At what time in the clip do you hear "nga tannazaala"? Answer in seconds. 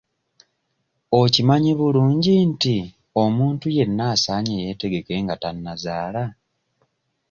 5.23-6.23